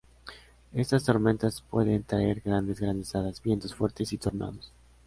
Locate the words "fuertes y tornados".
3.75-4.71